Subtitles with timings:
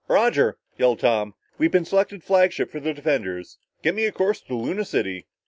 [0.07, 3.59] "Roger," yelled Tom, "we've been selected as flagship for the defenders!
[3.83, 5.27] Get me a course to Luna City!"